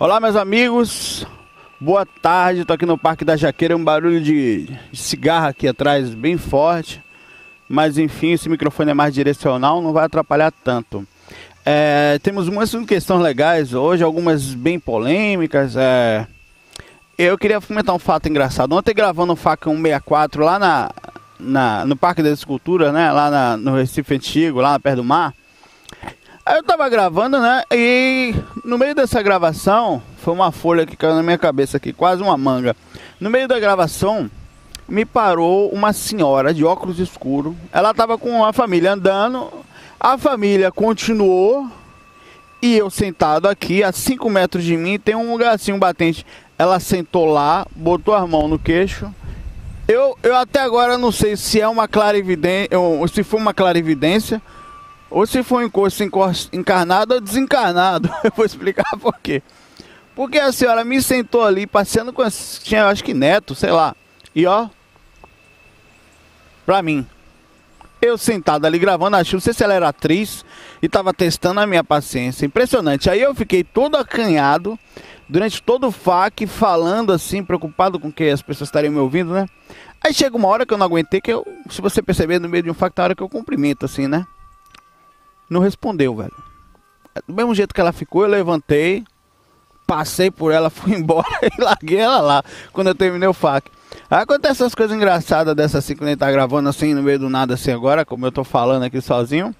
[0.00, 1.26] Olá, meus amigos.
[1.78, 2.64] Boa tarde.
[2.64, 3.76] Tô aqui no Parque da Jaqueira.
[3.76, 7.02] Um barulho de cigarro aqui atrás bem forte.
[7.68, 11.06] Mas enfim, esse microfone é mais direcional, não vai atrapalhar tanto.
[11.66, 15.76] É, temos muitas questões legais hoje, algumas bem polêmicas.
[15.76, 16.26] É...
[17.18, 18.74] Eu queria comentar um fato engraçado.
[18.74, 20.90] Ontem gravando o Faca 164 lá na,
[21.38, 23.12] na, no Parque da Escultura, né?
[23.12, 25.34] Lá na, no Recife Antigo, lá perto do mar.
[26.56, 27.62] Eu tava gravando, né?
[27.70, 32.22] E no meio dessa gravação, foi uma folha que caiu na minha cabeça aqui, quase
[32.22, 32.74] uma manga.
[33.20, 34.28] No meio da gravação,
[34.88, 37.54] me parou uma senhora de óculos escuros.
[37.72, 39.48] Ela tava com a família andando.
[39.98, 41.68] A família continuou.
[42.60, 46.26] E eu sentado aqui, a 5 metros de mim, tem um lugar um batente.
[46.58, 49.08] Ela sentou lá, botou as mãos no queixo.
[49.86, 52.68] Eu, eu até agora não sei se é uma clarividência,
[53.12, 54.42] se foi uma clarividência
[55.10, 56.02] ou se for um encosto
[56.52, 58.08] encarnado ou desencarnado.
[58.22, 59.42] Eu vou explicar por quê.
[60.14, 62.22] Porque a senhora me sentou ali, passeando com.
[62.62, 63.96] Tinha, acho que neto, sei lá.
[64.34, 64.68] E ó.
[66.64, 67.06] Pra mim.
[68.00, 70.42] Eu sentado ali gravando a chuva, se ela era atriz
[70.80, 72.46] e tava testando a minha paciência.
[72.46, 73.10] Impressionante.
[73.10, 74.78] Aí eu fiquei todo acanhado
[75.28, 79.46] durante todo o FAQ, falando assim, preocupado com que as pessoas estariam me ouvindo, né?
[80.02, 82.62] Aí chega uma hora que eu não aguentei, que eu, se você perceber, no meio
[82.62, 84.26] de um FAQ, tem hora que eu cumprimento, assim, né?
[85.50, 86.32] Não respondeu, velho.
[87.26, 89.04] Do mesmo jeito que ela ficou, eu levantei,
[89.86, 93.68] passei por ela, fui embora e larguei ela lá quando eu terminei o fac.
[94.08, 97.18] Aí acontece essas coisas engraçadas dessa assim, quando a gente tá gravando assim no meio
[97.18, 99.54] do nada assim agora, como eu tô falando aqui sozinho.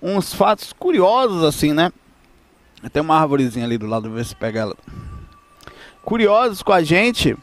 [0.00, 1.92] Uns fatos curiosos assim, né?
[2.92, 4.76] Tem uma árvorezinha ali do lado, ver se pega ela.
[6.02, 7.36] Curiosos com a gente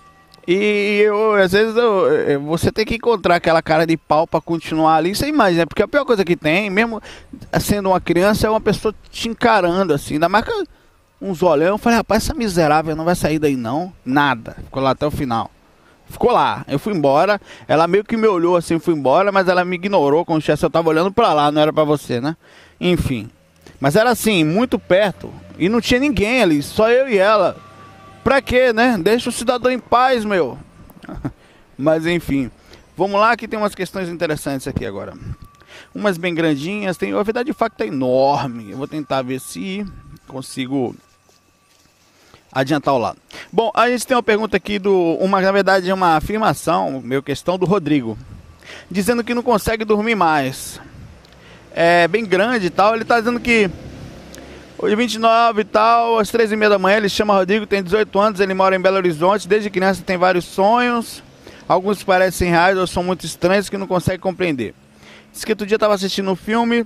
[0.47, 4.95] e eu, às vezes eu, você tem que encontrar aquela cara de pau para continuar
[4.95, 5.65] ali, você imagina, né?
[5.65, 7.01] porque a pior coisa que tem, mesmo
[7.61, 10.51] sendo uma criança, é uma pessoa te encarando assim, mais que
[11.21, 14.91] uns olhão, eu falei, rapaz, essa miserável não vai sair daí não, nada, ficou lá
[14.91, 15.49] até o final.
[16.09, 19.63] Ficou lá, eu fui embora, ela meio que me olhou assim, fui embora, mas ela
[19.63, 22.35] me ignorou como se eu tava olhando para lá, não era para você, né?
[22.79, 23.29] Enfim.
[23.79, 27.55] Mas era assim, muito perto, e não tinha ninguém ali, só eu e ela.
[28.23, 28.97] Pra quê, né?
[28.97, 30.57] Deixa o cidadão em paz, meu.
[31.77, 32.49] Mas enfim.
[32.95, 35.13] Vamos lá que tem umas questões interessantes aqui agora.
[35.93, 38.71] Umas bem grandinhas, tem, a verdade de fato é enorme.
[38.71, 39.85] Eu vou tentar ver se
[40.27, 40.95] consigo
[42.51, 43.17] adiantar o lado.
[43.51, 47.23] Bom, a gente tem uma pergunta aqui do uma na verdade é uma afirmação, meu
[47.23, 48.17] questão do Rodrigo,
[48.89, 50.79] dizendo que não consegue dormir mais.
[51.71, 53.69] É bem grande e tal, ele está dizendo que
[54.83, 58.19] Hoje 29 e tal, às 3 e meia da manhã, ele chama Rodrigo, tem 18
[58.19, 61.23] anos, ele mora em Belo Horizonte, desde criança tem vários sonhos,
[61.69, 64.75] alguns parecem reais ou são muito estranhos que não consegue compreender.
[65.31, 66.85] Diz que outro dia estava assistindo um filme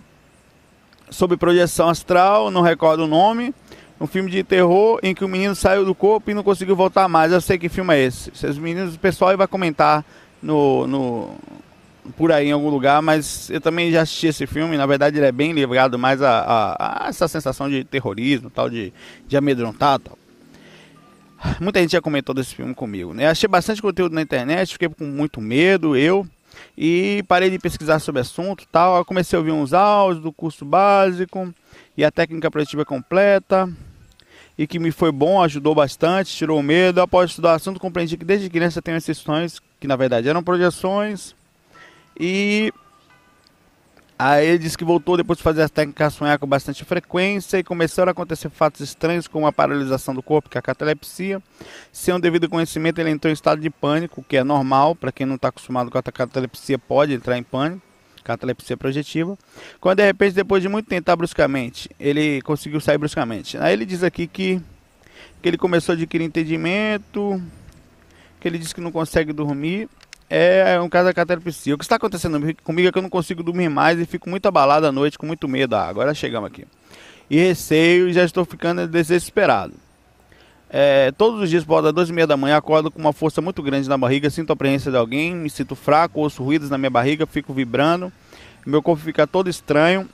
[1.09, 3.51] sobre projeção astral, não recordo o nome,
[3.99, 7.07] um filme de terror em que o menino saiu do corpo e não conseguiu voltar
[7.07, 7.31] mais.
[7.31, 8.29] Eu sei que filme é esse.
[8.35, 10.05] Se os meninos, o pessoal vai comentar
[10.39, 11.35] no, no,
[12.15, 14.77] por aí em algum lugar, mas eu também já assisti esse filme.
[14.77, 18.69] Na verdade, ele é bem ligado mais a, a, a essa sensação de terrorismo, tal,
[18.69, 18.93] de,
[19.27, 20.17] de amedrontar, tal.
[21.59, 23.27] Muita gente já comentou desse filme comigo, né?
[23.27, 26.27] Achei bastante conteúdo na internet, fiquei com muito medo, eu,
[26.75, 28.97] e parei de pesquisar sobre assunto, tal.
[28.97, 31.53] Eu comecei a ouvir uns áudios do curso básico
[31.95, 33.69] e a técnica projetiva completa,
[34.57, 37.01] e que me foi bom, ajudou bastante, tirou o medo.
[37.01, 40.43] Após estudar o assunto, compreendi que desde criança tenho esses sonhos, que na verdade eram
[40.43, 41.35] projeções,
[42.19, 42.73] e
[44.17, 47.63] aí ele disse que voltou depois de fazer as técnicas sonhar com bastante frequência e
[47.63, 51.41] começaram a acontecer fatos estranhos como a paralisação do corpo, que é a catalepsia.
[51.91, 55.25] Sem um devido conhecimento, ele entrou em estado de pânico, que é normal, para quem
[55.25, 57.87] não está acostumado com a catalepsia pode entrar em pânico
[58.27, 59.37] catalepsia projetiva.
[59.79, 63.57] Quando de repente, depois de muito tentar bruscamente, ele conseguiu sair bruscamente.
[63.57, 64.61] Aí ele diz aqui que,
[65.41, 67.41] que ele começou a adquirir entendimento,
[68.41, 69.87] que ele diz que não consegue dormir
[70.29, 71.75] é um caso da catalepsia.
[71.75, 74.45] O que está acontecendo comigo é que eu não consigo dormir mais e fico muito
[74.45, 75.75] abalado à noite, com muito medo.
[75.75, 76.65] Ah, agora chegamos aqui.
[77.29, 79.73] E receio e já estou ficando desesperado.
[80.69, 83.13] É, todos os dias, por volta das 2 e meia da manhã, acordo com uma
[83.13, 86.69] força muito grande na barriga, sinto a presença de alguém, me sinto fraco, ouço ruídos
[86.69, 88.11] na minha barriga, fico vibrando,
[88.65, 90.09] meu corpo fica todo estranho.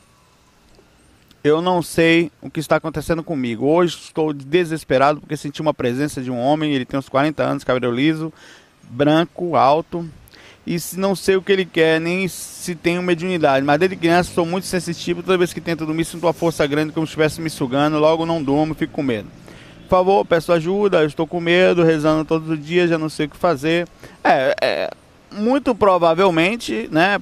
[1.44, 3.66] Eu não sei o que está acontecendo comigo.
[3.66, 7.64] Hoje estou desesperado porque senti uma presença de um homem, ele tem uns 40 anos,
[7.66, 8.32] cabelo liso,
[8.90, 10.08] branco, alto,
[10.66, 13.66] e não sei o que ele quer, nem se uma mediunidade.
[13.66, 16.94] Mas desde criança sou muito sensitivo, toda vez que tento dormir sinto uma força grande
[16.94, 19.28] como se estivesse me sugando, logo não durmo, fico com medo.
[19.84, 23.26] Por favor, peço ajuda, eu estou com medo, rezando todos os dias, já não sei
[23.26, 23.88] o que fazer.
[24.24, 24.92] É, é
[25.32, 27.20] muito provavelmente, né,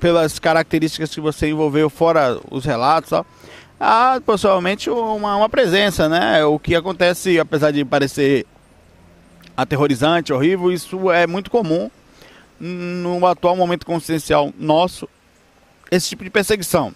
[0.00, 3.24] pelas características que você envolveu, fora os relatos, ó,
[3.78, 6.44] há possivelmente uma, uma presença, né?
[6.44, 8.46] O que acontece, apesar de parecer
[9.58, 11.90] aterrorizante, horrível, isso é muito comum
[12.60, 15.08] no atual momento consciencial nosso,
[15.90, 16.94] esse tipo de perseguição.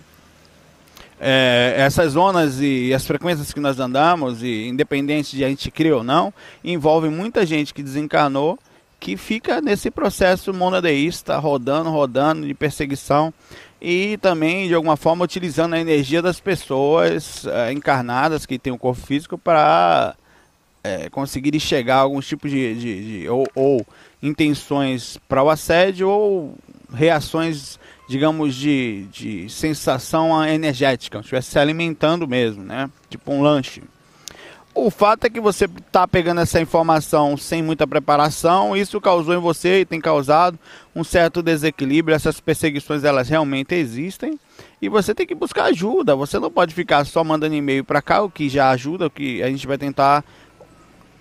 [1.20, 5.93] É, essas zonas e as frequências que nós andamos, e independente de a gente crer
[5.93, 6.32] ou não,
[6.64, 8.56] envolvem muita gente que desencarnou
[9.00, 13.35] que fica nesse processo monodeísta, rodando, rodando, de perseguição
[13.81, 18.79] e também, de alguma forma, utilizando a energia das pessoas é, encarnadas que têm um
[18.79, 20.15] corpo físico para
[20.84, 23.87] é, conseguirem chegar a algum tipo de, de, de ou, ou,
[24.23, 26.56] intenções para o assédio ou
[26.93, 32.88] reações, digamos, de, de sensação energética, estivesse se alimentando mesmo, né?
[33.08, 33.82] Tipo um lanche.
[34.75, 39.38] O fato é que você está pegando essa informação sem muita preparação, isso causou em
[39.38, 40.58] você e tem causado
[40.96, 42.14] um certo desequilíbrio.
[42.14, 44.38] Essas perseguições elas realmente existem
[44.81, 46.17] e você tem que buscar ajuda.
[46.17, 49.43] Você não pode ficar só mandando e-mail para cá, o que já ajuda, o que
[49.43, 50.25] a gente vai tentar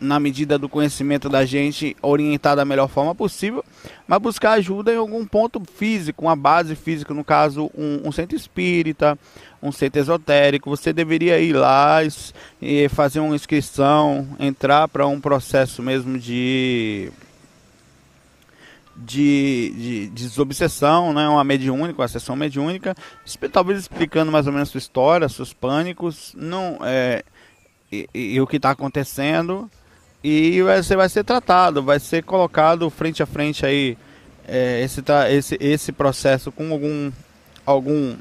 [0.01, 3.63] na medida do conhecimento da gente, orientar da melhor forma possível,
[4.07, 8.35] mas buscar ajuda em algum ponto físico, uma base física, no caso, um, um centro
[8.35, 9.17] espírita,
[9.61, 10.71] um centro esotérico.
[10.71, 11.99] Você deveria ir lá
[12.59, 17.11] e fazer uma inscrição, entrar para um processo mesmo de.
[18.93, 21.27] De, de, de desobsessão, né?
[21.27, 22.95] uma mediúnica, uma sessão mediúnica,
[23.51, 27.23] talvez explicando mais ou menos sua história, seus pânicos, não é,
[27.91, 29.69] e, e o que está acontecendo,
[30.23, 33.97] e você vai ser tratado, vai ser colocado frente a frente aí
[34.47, 37.11] é, esse, esse, esse processo com algum,
[37.65, 38.15] algum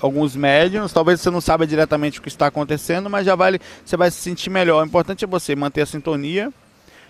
[0.00, 3.96] alguns médiums, talvez você não saiba diretamente o que está acontecendo, mas já vale, você
[3.96, 4.82] vai se sentir melhor.
[4.82, 6.52] O importante é você manter a sintonia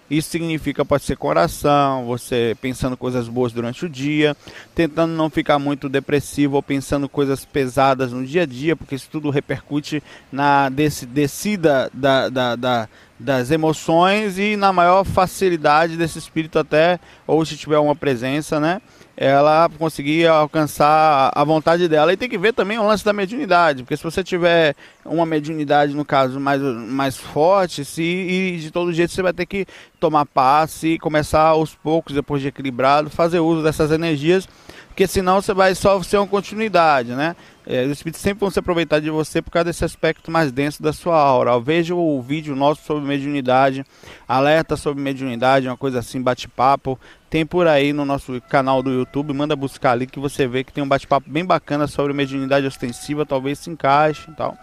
[0.09, 4.37] isso significa pode ser coração, você pensando coisas boas durante o dia,
[4.75, 9.09] tentando não ficar muito depressivo ou pensando coisas pesadas no dia a dia, porque isso
[9.11, 16.59] tudo repercute na descida da, da, da, das emoções e na maior facilidade desse espírito
[16.59, 18.81] até, ou se tiver uma presença, né?
[19.17, 22.13] ela conseguir alcançar a vontade dela.
[22.13, 25.95] E tem que ver também o lance da mediunidade, porque se você tiver uma mediunidade,
[25.95, 29.67] no caso, mais, mais forte, se, e de todo jeito você vai ter que
[29.99, 34.47] tomar passe e começar aos poucos, depois de equilibrado, fazer uso dessas energias,
[34.96, 37.37] porque senão você vai só ser uma continuidade, né?
[37.66, 40.82] É, os espíritos sempre vão se aproveitar de você por causa desse aspecto mais denso
[40.82, 41.60] da sua aura.
[41.60, 43.84] Veja o vídeo nosso sobre mediunidade,
[44.26, 46.98] alerta sobre mediunidade, uma coisa assim, bate-papo.
[47.28, 50.72] Tem por aí no nosso canal do YouTube, manda buscar ali que você vê que
[50.72, 54.56] tem um bate-papo bem bacana sobre mediunidade ostensiva, talvez se encaixe e tal.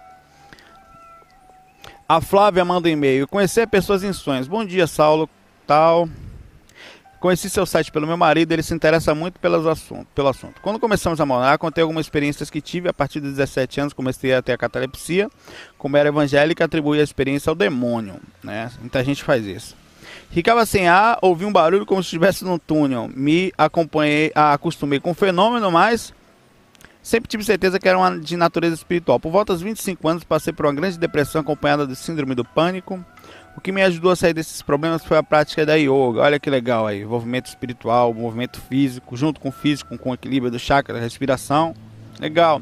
[2.09, 3.27] A Flávia manda um e-mail.
[3.27, 4.47] Conhecer pessoas em sonhos.
[4.47, 5.29] Bom dia, Saulo.
[5.67, 6.09] Tal.
[7.23, 10.59] Conheci seu site pelo meu marido, ele se interessa muito pelos assunto, pelo assunto.
[10.61, 12.89] Quando começamos a morar, contei algumas experiências que tive.
[12.89, 15.29] A partir de 17 anos, comecei a ter a catalepsia.
[15.77, 18.15] Como era evangélica, atribuí a experiência ao demônio.
[18.43, 18.69] Né?
[18.81, 19.73] Muita gente faz isso.
[20.31, 23.09] Ficava sem ar, ouvi um barulho como se estivesse num túnel.
[23.15, 26.13] Me acompanhei, acostumei com o fenômeno, mas
[27.01, 29.17] sempre tive certeza que era uma de natureza espiritual.
[29.17, 33.01] Por volta dos 25 anos, passei por uma grande depressão acompanhada de síndrome do pânico.
[33.55, 36.21] O que me ajudou a sair desses problemas foi a prática da yoga.
[36.21, 40.51] Olha que legal aí, movimento espiritual, movimento físico, junto com o físico, com o equilíbrio
[40.51, 41.73] do chakra, respiração.
[42.19, 42.61] Legal.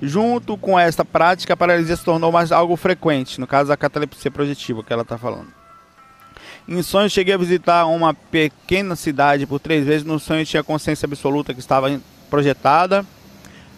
[0.00, 4.30] Junto com esta prática, a paralisia se tornou mais algo frequente, no caso da catalepsia
[4.30, 5.48] projetiva que ela está falando.
[6.66, 10.04] Em sonho cheguei a visitar uma pequena cidade por três vezes.
[10.04, 13.04] No sonho tinha consciência absoluta que estava projetada.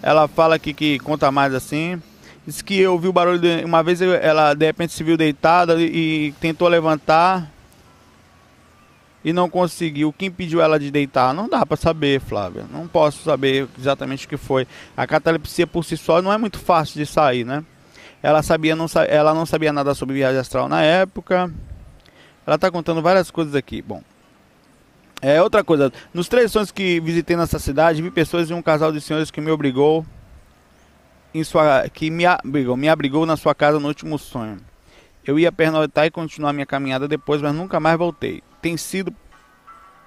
[0.02, 2.00] Ela fala aqui que conta mais assim.
[2.46, 5.80] Diz que eu vi o barulho de, uma vez ela de repente se viu deitada
[5.80, 7.50] e, e tentou levantar
[9.24, 10.12] e não conseguiu.
[10.12, 11.32] Quem pediu ela de deitar?
[11.32, 12.66] Não dá para saber, Flávia.
[12.70, 14.68] Não posso saber exatamente o que foi.
[14.94, 17.64] A catalepsia por si só não é muito fácil de sair, né?
[18.22, 21.50] Ela sabia não ela não sabia nada sobre viagem astral na época.
[22.46, 23.80] Ela está contando várias coisas aqui.
[23.80, 24.02] Bom,
[25.22, 25.90] é outra coisa.
[26.12, 29.40] Nos três sonhos que visitei nessa cidade, vi pessoas e um casal de senhores que
[29.40, 30.04] me obrigou
[31.34, 34.58] em sua que me abrigou, me abrigou na sua casa no último sonho.
[35.26, 38.42] Eu ia pernoitar e continuar minha caminhada depois, mas nunca mais voltei.
[38.62, 39.12] Tem sido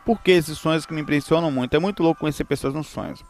[0.05, 1.75] porque esses sonhos que me impressionam muito.
[1.75, 3.21] É muito louco conhecer pessoas nos sonhos.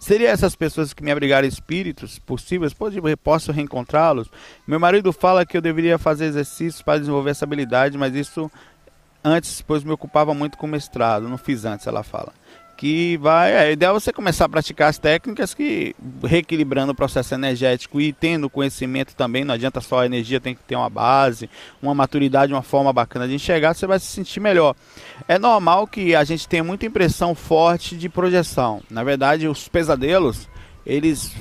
[0.00, 2.74] Seria essas pessoas que me abrigaram espíritos possíveis?
[3.22, 4.30] Posso reencontrá-los?
[4.66, 8.50] Meu marido fala que eu deveria fazer exercícios para desenvolver essa habilidade, mas isso
[9.22, 11.28] antes, pois me ocupava muito com mestrado.
[11.28, 12.32] Não fiz antes, ela fala
[12.82, 13.52] que vai.
[13.52, 18.00] É, a ideia é você começar a praticar as técnicas que, reequilibrando o processo energético
[18.00, 21.48] e tendo conhecimento também, não adianta só a energia, tem que ter uma base,
[21.80, 24.74] uma maturidade, uma forma bacana de enxergar, você vai se sentir melhor.
[25.28, 28.82] É normal que a gente tenha muita impressão forte de projeção.
[28.90, 30.48] Na verdade, os pesadelos,
[30.84, 31.32] eles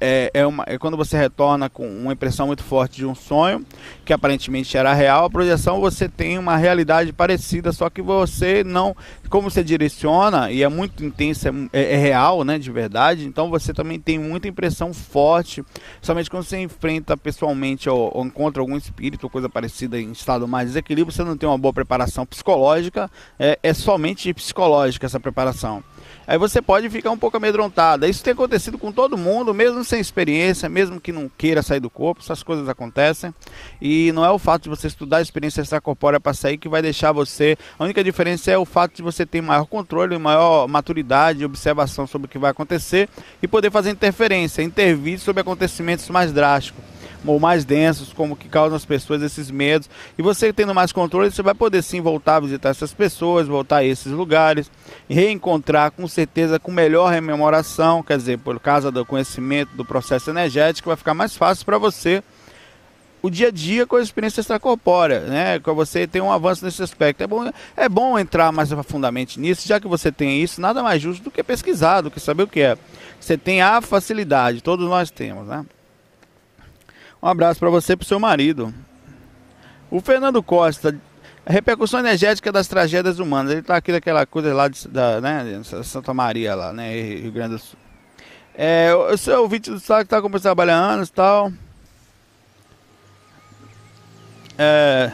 [0.00, 3.64] é, é, uma, é quando você retorna com uma impressão muito forte de um sonho,
[4.04, 8.96] que aparentemente era real, a projeção você tem uma realidade parecida, só que você não.
[9.28, 12.58] Como você direciona, e é muito intensa, é, é real, né?
[12.58, 15.64] De verdade, então você também tem muita impressão forte,
[16.00, 20.46] somente quando você enfrenta pessoalmente ou, ou encontra algum espírito ou coisa parecida em estado
[20.48, 25.82] mais desequilíbrio, você não tem uma boa preparação psicológica, é, é somente psicológica essa preparação
[26.28, 28.06] aí você pode ficar um pouco amedrontada.
[28.06, 31.88] Isso tem acontecido com todo mundo, mesmo sem experiência, mesmo que não queira sair do
[31.88, 33.34] corpo, essas coisas acontecem.
[33.80, 36.82] E não é o fato de você estudar a experiência extracorpórea para sair que vai
[36.82, 37.56] deixar você.
[37.78, 42.26] A única diferença é o fato de você ter maior controle, maior maturidade, observação sobre
[42.26, 43.08] o que vai acontecer
[43.42, 48.76] e poder fazer interferência, intervir sobre acontecimentos mais drásticos ou mais densos, como que causam
[48.76, 49.88] as pessoas esses medos.
[50.16, 53.78] E você tendo mais controle, você vai poder sim voltar a visitar essas pessoas, voltar
[53.78, 54.70] a esses lugares,
[55.08, 60.90] reencontrar com certeza com melhor rememoração, quer dizer, por causa do conhecimento do processo energético,
[60.90, 62.22] vai ficar mais fácil para você
[63.20, 65.58] o dia a dia com a experiência extracorpórea, né?
[65.58, 67.22] Com você tem um avanço nesse aspecto.
[67.22, 71.02] É bom, é bom entrar mais profundamente nisso, já que você tem isso, nada mais
[71.02, 72.78] justo do que pesquisar, do que saber o que é.
[73.20, 75.64] Você tem a facilidade, todos nós temos, né?
[77.20, 78.72] Um abraço para você e para seu marido.
[79.90, 80.94] O Fernando Costa,
[81.48, 83.50] repercussão energética das tragédias humanas.
[83.50, 87.54] Ele está aqui daquela coisa lá de, da, né, Santa Maria, lá, né, Rio Grande
[87.54, 87.78] do Sul.
[88.54, 91.52] É, eu sou ouvinte do que está começando a trabalhar anos e tal.
[94.58, 95.12] É,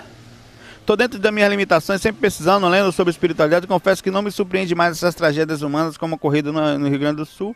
[0.97, 3.67] dentro das minhas limitações, sempre precisando, lendo sobre espiritualidade.
[3.67, 7.17] Confesso que não me surpreende mais essas tragédias humanas como ocorrido no, no Rio Grande
[7.17, 7.55] do Sul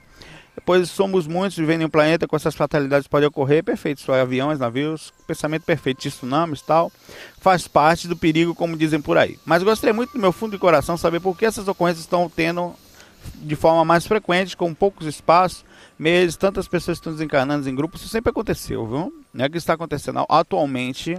[0.64, 4.58] pois somos muitos vivendo em um planeta com essas fatalidades podem ocorrer, perfeito, só aviões,
[4.58, 6.92] navios, pensamento perfeito tsunamis tal,
[7.40, 9.38] faz parte do perigo, como dizem por aí.
[9.44, 12.74] Mas gostaria muito do meu fundo de coração saber por que essas ocorrências estão tendo
[13.36, 15.64] de forma mais frequente, com poucos espaços,
[15.98, 19.12] meses, tantas pessoas estão desencarnando em grupos, isso sempre aconteceu, viu?
[19.32, 21.18] Não é que está acontecendo atualmente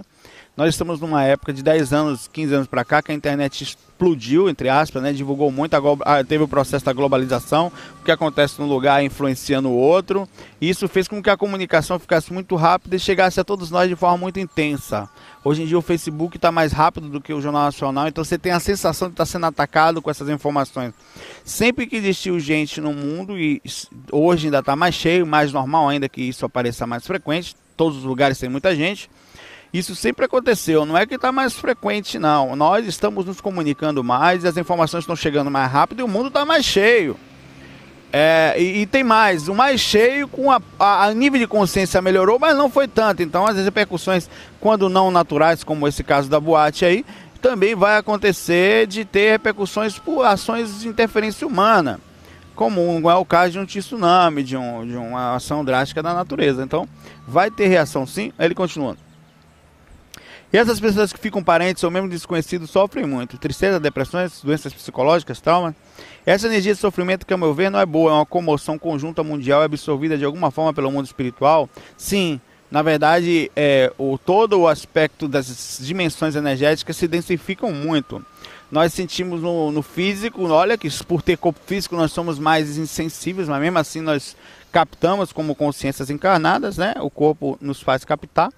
[0.56, 4.48] nós estamos numa época de 10 anos, 15 anos para cá, que a internet explodiu,
[4.48, 5.12] entre aspas, né?
[5.12, 9.72] divulgou muito, a, teve o processo da globalização, o que acontece num lugar influencia no
[9.72, 10.28] outro.
[10.60, 13.88] E isso fez com que a comunicação ficasse muito rápida e chegasse a todos nós
[13.88, 15.08] de forma muito intensa.
[15.42, 18.36] Hoje em dia o Facebook está mais rápido do que o Jornal Nacional, então você
[18.36, 20.92] tem a sensação de estar tá sendo atacado com essas informações.
[21.44, 23.62] Sempre que existiu gente no mundo, e
[24.12, 28.04] hoje ainda está mais cheio, mais normal ainda que isso apareça mais frequente, todos os
[28.04, 29.08] lugares tem muita gente
[29.72, 32.56] isso sempre aconteceu, não é que está mais frequente, não.
[32.56, 36.44] Nós estamos nos comunicando mais, as informações estão chegando mais rápido e o mundo está
[36.44, 37.16] mais cheio.
[38.12, 42.02] É, e, e, tem mais, o mais cheio com a, a, a, nível de consciência
[42.02, 43.22] melhorou, mas não foi tanto.
[43.22, 44.28] Então as repercussões,
[44.60, 47.04] quando não naturais, como esse caso da boate aí,
[47.40, 52.00] também vai acontecer de ter repercussões por ações de interferência humana,
[52.56, 56.64] como é o caso de um tsunami, de, um, de uma ação drástica da natureza.
[56.64, 56.88] Então
[57.28, 58.32] vai ter reação sim.
[58.36, 58.96] Ele continua.
[60.52, 63.38] E essas pessoas que ficam parentes ou mesmo desconhecidos sofrem muito.
[63.38, 65.74] Tristeza, depressões, doenças psicológicas, trauma.
[66.26, 69.22] Essa energia de sofrimento, que a meu ver, não é boa, é uma comoção conjunta
[69.22, 71.68] mundial absorvida de alguma forma pelo mundo espiritual.
[71.96, 78.24] Sim, na verdade, é, o, todo o aspecto das dimensões energéticas se densificam muito.
[78.72, 83.48] Nós sentimos no, no físico, olha que por ter corpo físico nós somos mais insensíveis,
[83.48, 84.36] mas mesmo assim nós
[84.72, 86.94] captamos como consciências encarnadas, né?
[87.00, 88.50] O corpo nos faz captar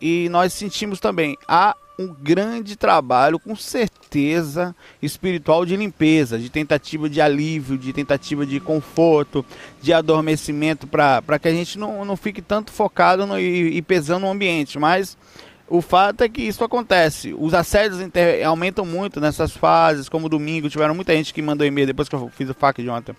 [0.00, 7.08] e nós sentimos também há um grande trabalho, com certeza, espiritual de limpeza, de tentativa
[7.08, 9.44] de alívio, de tentativa de conforto,
[9.80, 14.22] de adormecimento, para que a gente não, não fique tanto focado no, e, e pesando
[14.22, 14.78] no ambiente.
[14.78, 15.16] Mas
[15.68, 17.34] o fato é que isso acontece.
[17.36, 18.00] Os assédios
[18.44, 22.30] aumentam muito nessas fases, como domingo, tiveram muita gente que mandou e-mail depois que eu
[22.34, 23.16] fiz o FAQ de ontem.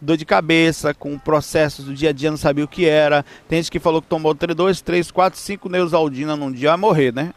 [0.00, 3.24] Dor de cabeça, com processos do dia a dia, não sabia o que era.
[3.48, 7.12] Tem gente que falou que tomou 2, 3, 4, 5 Neusaldina num dia, vai morrer,
[7.12, 7.32] né?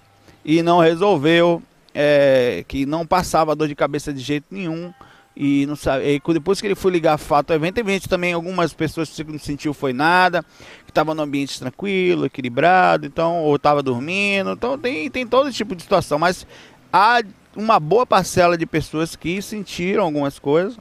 [0.46, 1.62] E não resolveu,
[1.94, 4.94] é, que não passava dor de cabeça de jeito nenhum.
[5.36, 9.10] E não sabe, e depois que ele foi ligar fato ao evento, também algumas pessoas
[9.10, 10.44] que não sentiu foi nada,
[10.86, 15.74] que estava no ambiente tranquilo, equilibrado, então, ou estava dormindo, então tem, tem todo tipo
[15.74, 16.46] de situação, mas
[16.92, 17.22] há
[17.56, 20.78] uma boa parcela de pessoas que sentiram algumas coisas.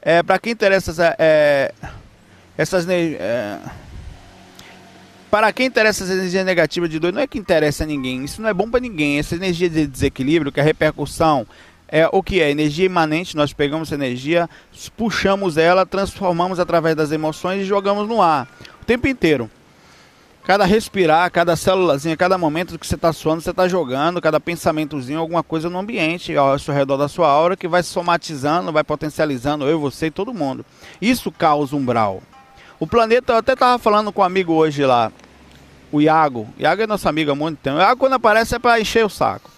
[0.00, 1.72] É, para quem interessa é,
[2.56, 3.58] essas é,
[5.30, 8.40] para quem interessa essa energia negativa de dois, não é que interessa a ninguém, isso
[8.40, 9.18] não é bom para ninguém.
[9.18, 11.46] Essa energia de desequilíbrio, que a repercussão
[11.88, 13.36] é o que é energia imanente.
[13.36, 14.48] Nós pegamos essa energia,
[14.96, 18.48] puxamos ela, transformamos através das emoções e jogamos no ar
[18.80, 19.50] o tempo inteiro.
[20.44, 25.18] Cada respirar, cada célulazinha, cada momento que você está suando, você está jogando, cada pensamentozinho,
[25.18, 29.80] alguma coisa no ambiente, ao redor da sua aura, que vai somatizando, vai potencializando eu,
[29.80, 30.62] você e todo mundo.
[31.00, 32.22] Isso causa umbral.
[32.78, 35.10] O planeta, eu até tava falando com um amigo hoje lá,
[35.90, 36.46] o Iago.
[36.58, 37.78] Iago é nosso amigo há muito tempo.
[37.78, 39.53] O Iago quando aparece é para encher o saco.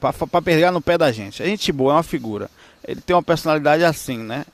[0.00, 1.42] Para pegar no pé da gente.
[1.42, 2.50] A gente boa, é uma figura.
[2.86, 4.44] Ele tem uma personalidade assim, né?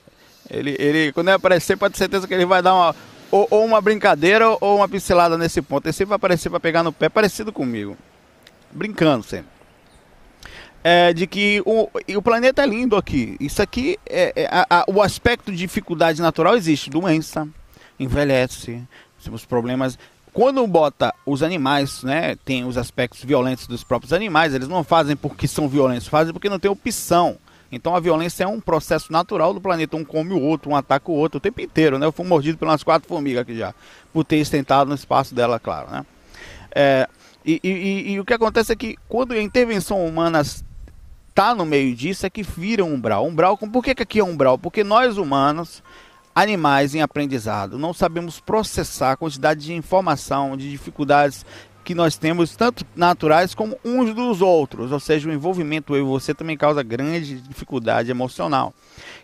[0.49, 2.95] Ele, ele quando ele aparecer, pode ter certeza que ele vai dar uma,
[3.31, 5.85] ou, ou uma brincadeira ou uma pincelada nesse ponto.
[5.85, 7.97] Ele sempre vai aparecer para pegar no pé, parecido comigo.
[8.71, 9.57] Brincando sempre.
[10.83, 13.35] É, de que o, o planeta é lindo aqui.
[13.39, 16.89] Isso aqui, é, é a, a, o aspecto de dificuldade natural existe.
[16.89, 17.47] Doença,
[17.99, 18.81] envelhece,
[19.23, 19.97] temos problemas.
[20.37, 25.15] Quando bota os animais, né, tem os aspectos violentos dos próprios animais, eles não fazem
[25.15, 27.39] porque são violentos, fazem porque não tem opção.
[27.71, 29.97] Então a violência é um processo natural do planeta.
[29.97, 32.05] Um come o outro, um ataca o outro o tempo inteiro, né?
[32.05, 33.73] Eu fui mordido pelas quatro formigas aqui já,
[34.13, 36.05] por ter estentado no espaço dela, claro, né?
[36.69, 37.09] É,
[37.43, 41.95] e, e, e, o que acontece é que quando a intervenção humana está no meio
[41.95, 43.25] disso, é que vira um umbral.
[43.25, 44.59] Umbral, por que, que aqui é umbral?
[44.59, 45.81] Porque nós humanos,
[46.37, 51.43] animais em aprendizado, não sabemos processar a quantidade de informação, de dificuldades
[51.83, 56.07] que nós temos, tanto naturais como uns dos outros, ou seja, o envolvimento eu e
[56.07, 58.71] você também causa grande dificuldade emocional.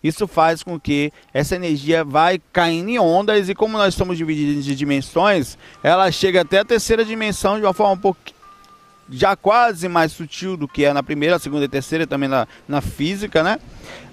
[0.03, 4.67] Isso faz com que essa energia vai caindo em ondas e como nós estamos divididos
[4.67, 8.21] em dimensões, ela chega até a terceira dimensão de uma forma um pouco
[9.09, 12.81] já quase mais sutil do que é na primeira, segunda e terceira, também na, na
[12.81, 13.59] física, né?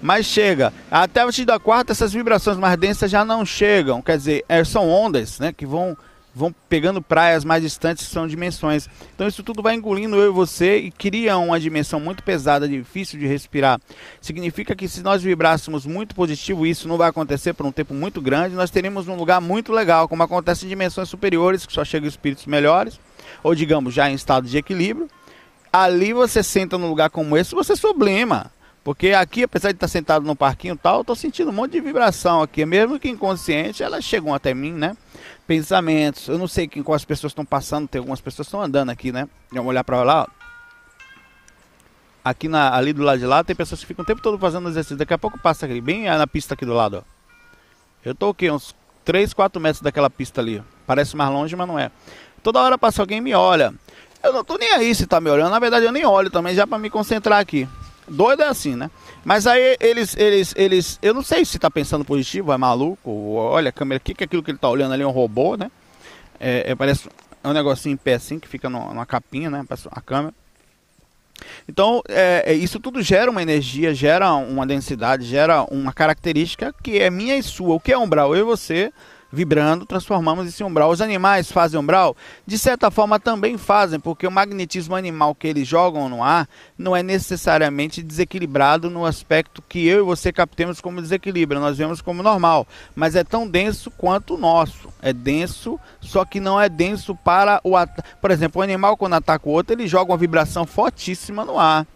[0.01, 0.73] Mas chega.
[0.89, 4.01] Até a partir da quarta, essas vibrações mais densas já não chegam.
[4.01, 5.53] Quer dizer, é, são ondas, né?
[5.53, 5.97] Que vão
[6.33, 8.87] vão pegando praias mais distantes que são dimensões.
[9.13, 13.19] Então isso tudo vai engolindo eu e você e cria uma dimensão muito pesada, difícil
[13.19, 13.79] de respirar.
[14.21, 18.21] Significa que se nós vibrássemos muito positivo, isso não vai acontecer por um tempo muito
[18.21, 22.07] grande, nós teremos um lugar muito legal, como acontece em dimensões superiores, que só chegam
[22.07, 22.99] espíritos melhores,
[23.43, 25.07] ou digamos, já em estado de equilíbrio.
[25.71, 28.51] Ali você senta num lugar como esse, você sublima.
[28.83, 31.73] Porque aqui, apesar de estar sentado no parquinho e tal, eu estou sentindo um monte
[31.73, 32.65] de vibração aqui.
[32.65, 34.97] Mesmo que inconsciente, elas chegam até mim, né?
[35.51, 36.29] pensamentos.
[36.29, 39.27] Eu não sei quem, quais pessoas estão passando, tem algumas pessoas estão andando aqui, né?
[39.51, 40.25] Vamos olhar para lá.
[42.23, 44.69] Aqui na, ali do lado de lá tem pessoas que ficam o tempo todo fazendo
[44.69, 44.95] exercício.
[44.95, 47.03] Daqui a pouco passa aqui, bem na pista aqui do lado, ó.
[48.05, 48.73] Eu tô aqui uns
[49.03, 50.63] 3, 4 metros daquela pista ali.
[50.87, 51.91] Parece mais longe, mas não é.
[52.43, 53.73] Toda hora passa alguém e me olha.
[54.23, 55.51] Eu não tô nem aí se tá me olhando.
[55.51, 57.67] Na verdade, eu nem olho também, já para me concentrar aqui.
[58.07, 58.89] Doido é assim, né?
[59.23, 63.69] Mas aí eles, eles, eles, eu não sei se tá pensando positivo, é maluco, olha
[63.69, 65.71] a câmera, o que, é aquilo que ele tá olhando ali, é um robô, né?
[66.39, 67.07] É, é parece
[67.43, 69.63] um negocinho em pé assim, que fica no, numa capinha, né?
[69.91, 70.33] A câmera.
[71.67, 76.99] Então, é, é, isso tudo gera uma energia, gera uma densidade, gera uma característica que
[76.99, 77.75] é minha e sua.
[77.75, 78.35] O que é umbral?
[78.35, 78.91] Eu e você
[79.31, 80.89] vibrando, transformamos esse umbral.
[80.89, 82.15] Os animais fazem umbral?
[82.45, 86.95] De certa forma também fazem, porque o magnetismo animal que eles jogam no ar não
[86.95, 92.23] é necessariamente desequilibrado no aspecto que eu e você captemos como desequilíbrio, nós vemos como
[92.23, 94.89] normal, mas é tão denso quanto o nosso.
[95.01, 97.71] É denso, só que não é denso para o
[98.19, 101.87] por exemplo, o animal quando ataca o outro, ele joga uma vibração fortíssima no ar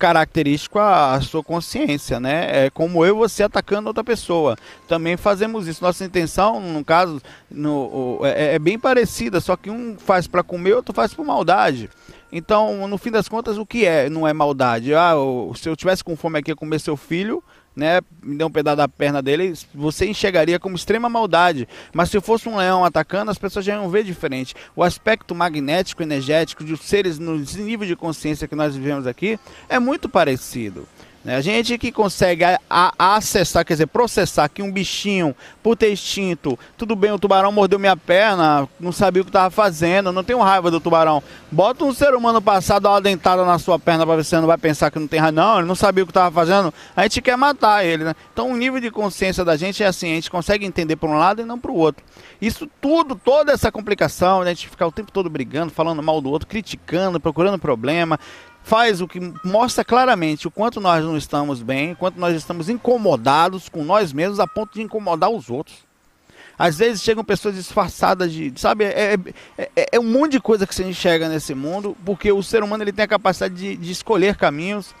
[0.00, 2.66] característico a, sua consciência, né?
[2.66, 4.56] É como eu você atacando outra pessoa.
[4.88, 5.84] Também fazemos isso.
[5.84, 10.72] Nossa intenção, no caso, no, é, é bem parecida, só que um faz para comer,
[10.72, 11.90] outro faz por maldade.
[12.32, 14.08] Então, no fim das contas, o que é?
[14.08, 14.94] Não é maldade.
[14.94, 15.12] Ah,
[15.54, 18.76] se eu tivesse com fome aqui a comer seu filho, né, me deu um pedaço
[18.76, 21.68] da perna dele, você enxergaria como extrema maldade.
[21.92, 24.54] Mas se fosse um leão atacando, as pessoas já iam ver diferente.
[24.74, 29.78] O aspecto magnético, energético dos seres no nível de consciência que nós vivemos aqui é
[29.78, 30.86] muito parecido.
[31.24, 31.36] Né?
[31.36, 35.88] A gente que consegue a, a acessar, quer dizer, processar que um bichinho, por ter
[35.88, 40.24] extinto, tudo bem, o tubarão mordeu minha perna, não sabia o que estava fazendo, não
[40.24, 41.22] tenho raiva do tubarão.
[41.50, 44.90] Bota um ser humano passado, uma dentada na sua perna para você não vai pensar
[44.90, 45.32] que não tem raiva.
[45.32, 48.14] Não, ele não sabia o que estava fazendo, a gente quer matar ele, né?
[48.32, 51.18] Então o nível de consciência da gente é assim, a gente consegue entender para um
[51.18, 52.02] lado e não para o outro.
[52.40, 54.50] Isso tudo, toda essa complicação, né?
[54.50, 58.18] a gente ficar o tempo todo brigando, falando mal do outro, criticando, procurando problema,
[58.62, 63.68] faz o que mostra claramente o quanto nós não estamos bem, quanto nós estamos incomodados
[63.68, 65.76] com nós mesmos a ponto de incomodar os outros.
[66.58, 69.14] Às vezes chegam pessoas disfarçadas de, sabe, é,
[69.56, 72.62] é, é, é um monte de coisa que você enxerga nesse mundo, porque o ser
[72.62, 74.94] humano ele tem a capacidade de, de escolher caminhos,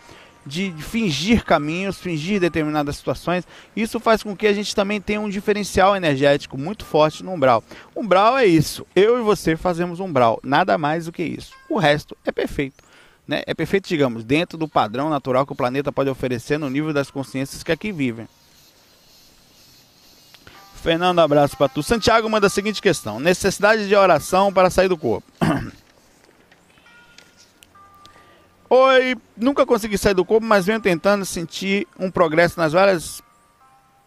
[0.46, 3.46] de, fingir caminhos, fingir determinadas situações.
[3.76, 7.62] Isso faz com que a gente também tenha um diferencial energético muito forte no umbral.
[7.94, 8.86] Umbral é isso.
[8.96, 11.52] Eu e você fazemos umbral, nada mais do que isso.
[11.68, 12.89] O resto é perfeito
[13.30, 16.92] né, é perfeito, digamos, dentro do padrão natural que o planeta pode oferecer no nível
[16.92, 18.28] das consciências que aqui vivem.
[20.82, 21.80] Fernando, abraço para tu.
[21.80, 25.30] Santiago manda a seguinte questão: necessidade de oração para sair do corpo.
[28.68, 33.22] Oi, nunca consegui sair do corpo, mas venho tentando sentir um progresso nas várias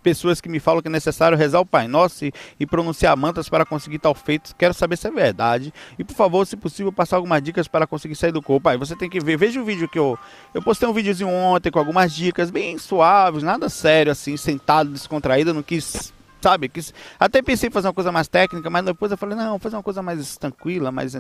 [0.04, 3.48] pessoas que me falam que é necessário rezar o Pai Nosso e, e pronunciar mantas
[3.48, 4.54] para conseguir tal feito.
[4.56, 5.74] Quero saber se é verdade.
[5.98, 8.66] E por favor, se possível, passar algumas dicas para conseguir sair do corpo.
[8.66, 9.38] Pai, você tem que ver.
[9.38, 10.18] Veja o vídeo que eu.
[10.54, 15.54] Eu postei um videozinho ontem com algumas dicas bem suaves, nada sério, assim, sentado, descontraído.
[15.54, 16.68] Não quis sabe?
[16.68, 19.78] Quis, até pensei em fazer uma coisa mais técnica, mas depois eu falei, não, fazer
[19.78, 21.14] uma coisa mais tranquila, mais,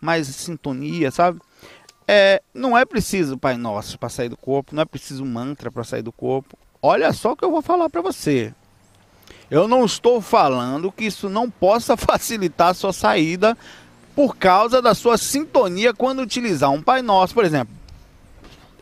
[0.00, 1.38] mais sintonia, sabe?
[2.06, 5.84] É, não é preciso Pai Nosso para sair do corpo, não é preciso mantra para
[5.84, 6.58] sair do corpo.
[6.86, 8.52] Olha só o que eu vou falar para você.
[9.50, 13.56] Eu não estou falando que isso não possa facilitar a sua saída
[14.14, 17.74] por causa da sua sintonia quando utilizar um Pai Nosso, por exemplo.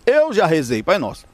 [0.04, 1.31] Eu já rezei Pai Nosso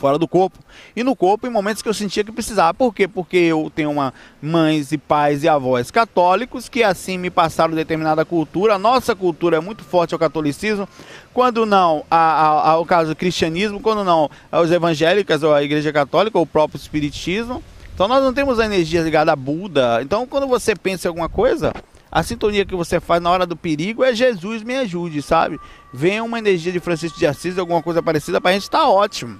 [0.00, 0.58] fora do corpo
[0.96, 2.72] e no corpo em momentos que eu sentia que precisava.
[2.72, 3.06] Por quê?
[3.06, 8.24] Porque eu tenho uma mães e pais e avós católicos que assim me passaram determinada
[8.24, 8.74] cultura.
[8.74, 10.88] A nossa cultura é muito forte ao catolicismo,
[11.34, 16.44] quando não ao caso do cristianismo, quando não aos evangélicas ou à igreja católica ou
[16.44, 17.62] o próprio espiritismo.
[17.94, 20.00] Então nós não temos a energia ligada a Buda.
[20.00, 21.74] Então quando você pensa em alguma coisa,
[22.10, 25.60] a sintonia que você faz na hora do perigo é Jesus me ajude, sabe?
[25.92, 29.38] Venha uma energia de Francisco de Assis, alguma coisa parecida, pra gente tá ótimo.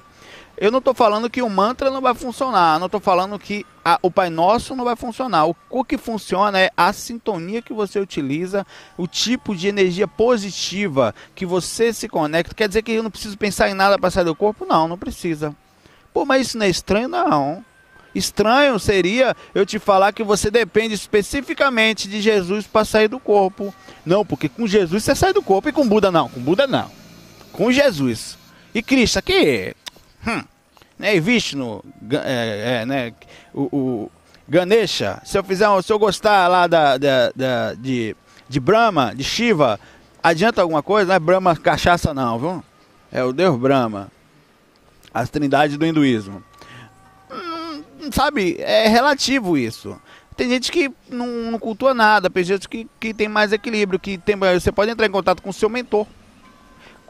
[0.61, 3.99] Eu não estou falando que o mantra não vai funcionar, não estou falando que a,
[4.03, 5.47] o Pai Nosso não vai funcionar.
[5.49, 8.67] O, o, que funciona é a sintonia que você utiliza,
[8.99, 12.55] o tipo de energia positiva que você se conecta.
[12.55, 14.67] Quer dizer que eu não preciso pensar em nada para sair do corpo?
[14.67, 15.57] Não, não precisa.
[16.13, 17.09] Pô, mas isso não é estranho?
[17.09, 17.65] Não.
[18.15, 23.75] Estranho seria eu te falar que você depende especificamente de Jesus para sair do corpo.
[24.05, 26.29] Não, porque com Jesus você sai do corpo e com Buda não.
[26.29, 26.91] Com Buda não.
[27.51, 28.37] Com Jesus.
[28.75, 29.75] E Cristo, aqui
[30.27, 30.43] Hum.
[30.99, 31.19] Né?
[31.19, 33.13] Vishnu, é, é, né?
[33.55, 34.11] o, o
[34.49, 38.15] Ganesha, se eu fizer, se eu gostar lá da, da, da, de,
[38.49, 39.81] de Brahma, de Shiva,
[40.23, 41.09] adianta alguma coisa?
[41.09, 42.65] Não é Brahma cachaça não, viu?
[43.11, 44.11] É o Deus Brahma,
[45.13, 46.43] as trindades do hinduísmo.
[47.31, 49.99] Hum, sabe, é relativo isso.
[50.37, 54.19] Tem gente que não, não cultua nada, tem gente que, que tem mais equilíbrio, que
[54.19, 56.07] tem, você pode entrar em contato com o seu mentor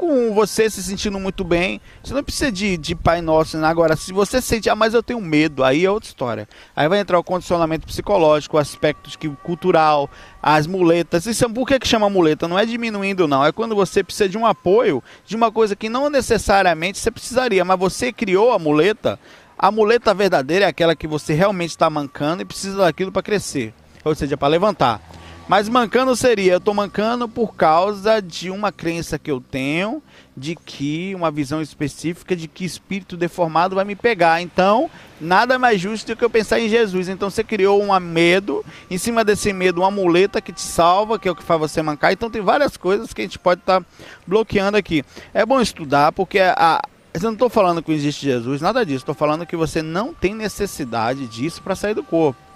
[0.01, 1.79] com você se sentindo muito bem.
[2.03, 3.59] Você não precisa de, de Pai Nosso.
[3.59, 3.69] Né?
[3.69, 6.49] Agora, se você sente, ah, mas eu tenho medo, aí é outra história.
[6.75, 10.09] Aí vai entrar o condicionamento psicológico, o aspecto que, cultural,
[10.43, 11.27] as muletas.
[11.27, 12.49] Isso, por que, que chama muleta?
[12.49, 13.45] Não é diminuindo, não.
[13.45, 17.63] É quando você precisa de um apoio de uma coisa que não necessariamente você precisaria,
[17.63, 19.21] mas você criou a muleta.
[19.59, 23.75] A muleta verdadeira é aquela que você realmente está mancando e precisa daquilo para crescer,
[24.03, 25.03] ou seja, para levantar.
[25.51, 30.01] Mas mancando seria, eu tô mancando por causa de uma crença que eu tenho
[30.37, 34.41] de que uma visão específica de que espírito deformado vai me pegar.
[34.41, 34.89] Então,
[35.21, 37.09] nada mais justo do que eu pensar em Jesus.
[37.09, 41.27] Então, você criou um medo, em cima desse medo, uma muleta que te salva, que
[41.27, 42.13] é o que faz você mancar.
[42.13, 43.87] Então, tem várias coisas que a gente pode estar tá
[44.25, 45.05] bloqueando aqui.
[45.35, 46.81] É bom estudar, porque a,
[47.13, 48.99] eu não estou falando que existe Jesus, nada disso.
[48.99, 52.50] Estou falando que você não tem necessidade disso para sair do corpo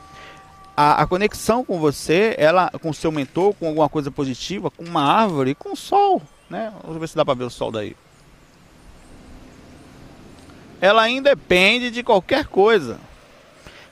[0.76, 4.84] a, a, conexão com você, ela com o seu mentor, com alguma coisa positiva, com
[4.84, 6.72] uma árvore, com o sol, né?
[6.82, 7.96] Vamos ver se dá para ver o sol daí.
[10.80, 12.98] Ela independe de qualquer coisa.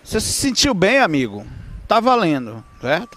[0.02, 1.46] Você se sentiu bem, amigo?
[1.86, 3.16] Tá valendo, certo?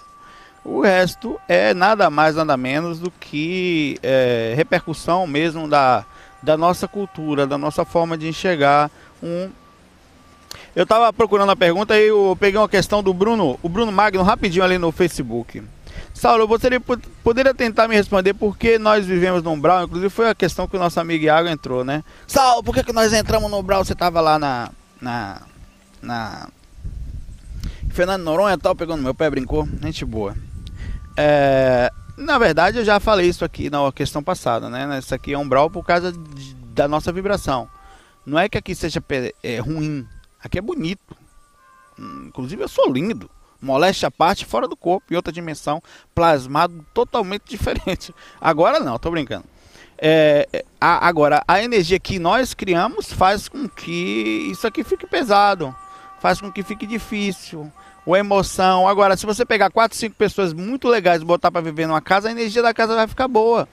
[0.64, 6.04] O resto é nada mais, nada menos do que é, repercussão mesmo da,
[6.42, 8.90] da nossa cultura, da nossa forma de enxergar
[9.22, 9.50] um
[10.76, 14.22] eu estava procurando a pergunta e eu peguei uma questão do Bruno, o Bruno Magno,
[14.22, 15.62] rapidinho ali no Facebook.
[16.12, 16.68] Saulo, você
[17.24, 19.84] poderia tentar me responder por que nós vivemos no Umbral?
[19.84, 22.04] Inclusive foi a questão que o nosso amigo Iago entrou, né?
[22.26, 23.84] Saulo, por que, que nós entramos no Umbral?
[23.84, 24.70] Você estava lá na.
[25.00, 25.42] na.
[26.02, 26.48] na.
[27.90, 29.66] Fernando Noronha tal, pegando meu pé, brincou.
[29.82, 30.36] Gente boa.
[31.16, 34.98] É, na verdade, eu já falei isso aqui na questão passada, né?
[34.98, 37.66] Isso aqui é umbral por causa de, da nossa vibração.
[38.26, 39.02] Não é que aqui seja
[39.42, 40.06] é, ruim,
[40.46, 41.16] Aqui é bonito.
[41.98, 43.28] Inclusive eu sou lindo.
[43.60, 45.82] Moléstia à parte, fora do corpo, em outra dimensão,
[46.14, 48.14] plasmado totalmente diferente.
[48.40, 49.44] Agora não, tô brincando.
[49.98, 55.06] É, é, a, agora, a energia que nós criamos faz com que isso aqui fique
[55.06, 55.74] pesado,
[56.20, 57.72] faz com que fique difícil,
[58.06, 58.86] a emoção.
[58.86, 62.28] Agora, se você pegar quatro, cinco pessoas muito legais e botar para viver numa casa,
[62.28, 63.68] a energia da casa vai ficar boa.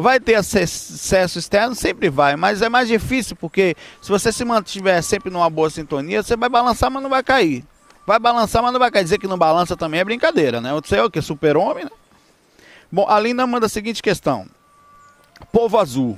[0.00, 1.74] Vai ter acesso externo?
[1.74, 6.22] Sempre vai, mas é mais difícil porque se você se mantiver sempre numa boa sintonia,
[6.22, 7.64] você vai balançar, mas não vai cair.
[8.06, 9.02] Vai balançar, mas não vai cair.
[9.02, 10.72] Dizer que não balança também é brincadeira, né?
[10.72, 11.20] Você é o que?
[11.20, 11.90] Super-homem, né?
[12.92, 14.46] Bom, a Linda manda a seguinte questão:
[15.50, 16.16] Povo Azul.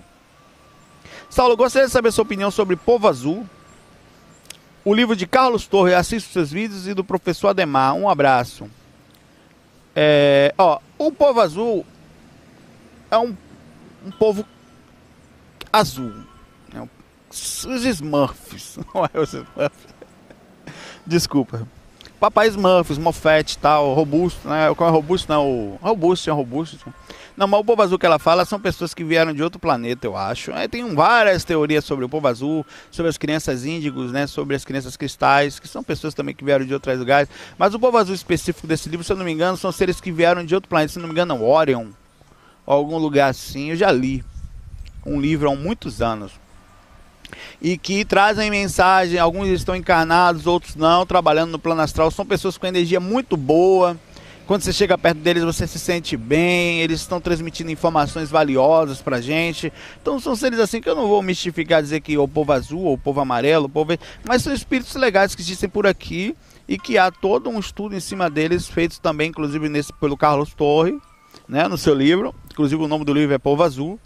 [1.31, 3.49] Saulo, gostaria de saber sua opinião sobre Povo Azul.
[4.85, 7.95] O livro de Carlos Torres, assisto seus vídeos e do professor Ademar.
[7.95, 8.69] Um abraço.
[9.97, 11.87] É, ó, o Povo Azul
[13.11, 13.35] é um
[14.05, 14.45] um povo
[15.73, 16.13] azul.
[16.73, 16.89] Né?
[17.31, 18.79] Os Smurfs.
[18.95, 19.95] Não é os Smurfs.
[21.07, 21.67] Desculpa.
[22.21, 24.75] Papai Smurf, Smurfette e tal, robusto, né?
[24.77, 25.33] Qual é robusto?
[25.33, 26.93] Não, o robusto, é robusto.
[27.35, 30.07] Não, mas o povo azul que ela fala são pessoas que vieram de outro planeta,
[30.07, 30.51] eu acho.
[30.51, 34.27] É, tem várias teorias sobre o povo azul, sobre as crianças índigos, né?
[34.27, 37.31] Sobre as crianças cristais, que são pessoas também que vieram de outros lugares.
[37.57, 40.13] Mas o povo azul específico desse livro, se eu não me engano, são seres que
[40.13, 40.93] vieram de outro planeta.
[40.93, 41.89] Se eu não me engano, não, Orion,
[42.75, 43.71] algum lugar assim.
[43.71, 44.25] Eu já li
[45.05, 46.33] um livro há muitos anos
[47.61, 49.19] e que trazem mensagem.
[49.19, 52.11] Alguns estão encarnados, outros não, trabalhando no plano astral.
[52.11, 53.97] São pessoas com energia muito boa.
[54.47, 56.81] Quando você chega perto deles, você se sente bem.
[56.81, 59.73] Eles estão transmitindo informações valiosas pra gente.
[60.03, 62.95] Então são seres assim que eu não vou mistificar dizer que o povo azul ou
[62.95, 63.97] o povo amarelo, o povo...
[64.25, 66.35] mas são espíritos legais que existem por aqui
[66.69, 70.55] e que há todo um estudo em cima deles, feito também, inclusive, nesse, pelo Carlos
[70.55, 70.99] Torre,
[71.49, 72.35] né, no seu livro.
[72.51, 73.99] Inclusive o nome do livro é Povo Azul.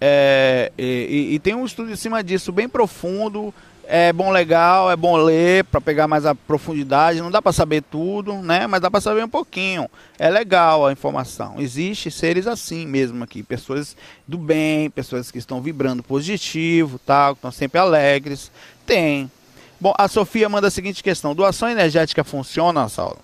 [0.00, 3.54] É, e, e, tem um estudo em cima disso bem profundo.
[3.86, 7.20] É bom legal, é bom ler para pegar mais a profundidade.
[7.20, 8.66] Não dá para saber tudo, né?
[8.66, 9.88] Mas dá para saber um pouquinho.
[10.18, 11.56] É legal a informação.
[11.58, 13.94] Existe seres assim mesmo aqui, pessoas
[14.26, 18.50] do bem, pessoas que estão vibrando positivo, tal, que estão sempre alegres.
[18.86, 19.30] Tem.
[19.78, 23.18] Bom, a Sofia manda a seguinte questão: doação energética funciona, Saulo?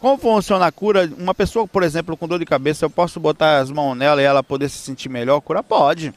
[0.00, 1.10] Como funciona a cura?
[1.18, 4.24] Uma pessoa, por exemplo, com dor de cabeça, eu posso botar as mãos nela e
[4.24, 5.40] ela poder se sentir melhor?
[5.40, 6.12] Cura pode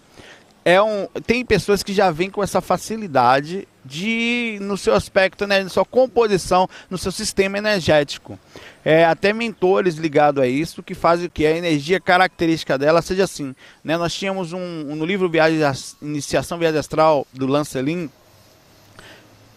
[0.70, 5.64] é um, tem pessoas que já vêm com essa facilidade de no seu aspecto, né,
[5.64, 8.38] na sua composição, no seu sistema energético.
[8.84, 13.56] É, até mentores ligados a isso que fazem que a energia característica dela seja assim.
[13.84, 13.98] Né?
[13.98, 15.60] Nós tínhamos um, um no livro Viagem,
[16.02, 18.10] Iniciação Viagem Astral do Lancelin,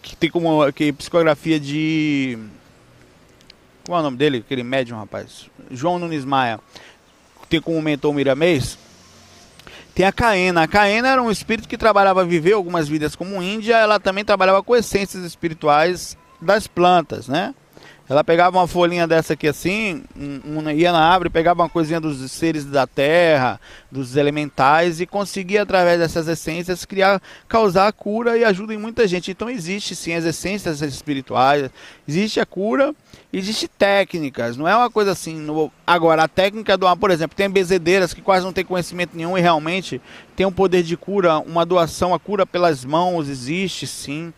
[0.01, 2.39] que tem como que psicografia de
[3.85, 4.37] qual é o nome dele?
[4.37, 5.47] Aquele médium, rapaz.
[5.71, 6.59] João Nunes Maia.
[7.49, 8.77] Tem como mentor o Miramês
[9.93, 10.63] tem a Caena.
[10.63, 14.63] A Caena era um espírito que trabalhava, viveu algumas vidas como índia, ela também trabalhava
[14.63, 17.53] com essências espirituais das plantas, né?
[18.09, 22.29] Ela pegava uma folhinha dessa aqui assim, um, ia na árvore, pegava uma coisinha dos
[22.31, 28.73] seres da terra, dos elementais e conseguia através dessas essências criar, causar cura e ajuda
[28.73, 29.31] em muita gente.
[29.31, 31.69] Então existe sim as essências espirituais,
[32.05, 32.93] existe a cura,
[33.31, 35.35] existe técnicas, não é uma coisa assim.
[35.35, 35.71] No...
[35.87, 39.41] Agora a técnica do, por exemplo, tem bezedeiras que quase não tem conhecimento nenhum e
[39.41, 40.01] realmente
[40.35, 44.33] tem um poder de cura, uma doação, a cura pelas mãos existe sim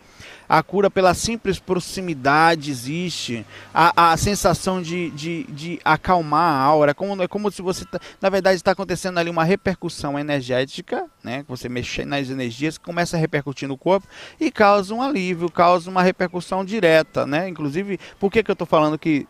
[0.48, 6.94] a cura pela simples proximidade existe, a, a sensação de, de, de acalmar a aura,
[6.94, 11.44] como, é como se você, tá, na verdade, está acontecendo ali uma repercussão energética, né?
[11.48, 14.06] Você mexe nas energias, começa a repercutir no corpo
[14.40, 17.48] e causa um alívio, causa uma repercussão direta, né?
[17.48, 19.26] Inclusive, por que, que eu estou falando que.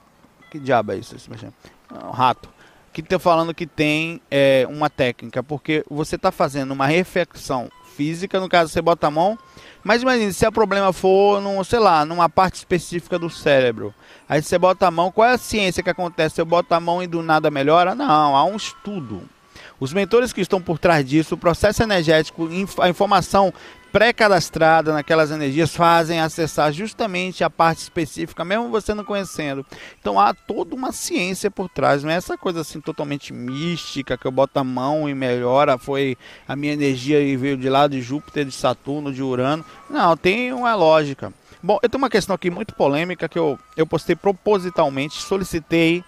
[0.50, 1.16] Que diabo é isso?
[1.90, 2.48] Um rato
[2.92, 8.40] que está falando que tem é, uma técnica, porque você está fazendo uma reflexão física,
[8.40, 9.38] no caso você bota a mão
[9.86, 13.94] mas imagine, se o problema for, num, sei lá, numa parte específica do cérebro.
[14.28, 16.40] Aí você bota a mão, qual é a ciência que acontece?
[16.40, 17.94] Eu boto a mão e do nada melhora?
[17.94, 19.22] Não, há um estudo.
[19.78, 22.48] Os mentores que estão por trás disso, o processo energético,
[22.80, 23.54] a informação
[23.92, 29.64] pré-cadastrada naquelas energias fazem acessar justamente a parte específica, mesmo você não conhecendo.
[30.00, 34.26] Então há toda uma ciência por trás, não é essa coisa assim totalmente mística que
[34.26, 38.00] eu boto a mão e melhora, foi a minha energia e veio de lá de
[38.00, 39.64] Júpiter, de Saturno, de Urano.
[39.88, 41.32] Não, tem uma lógica.
[41.62, 46.04] Bom, eu tenho uma questão aqui muito polêmica que eu, eu postei propositalmente, solicitei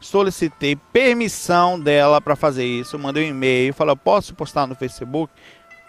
[0.00, 5.32] solicitei permissão dela para fazer isso, mandei um e-mail, falei, posso postar no Facebook?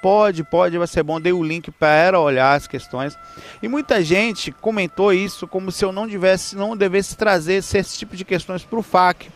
[0.07, 1.19] Pode, pode, vai ser bom.
[1.19, 3.19] Dei o link para olhar as questões.
[3.61, 8.15] E muita gente comentou isso como se eu não devesse, não devesse trazer esse, tipo
[8.15, 9.29] de questões para o FAQ.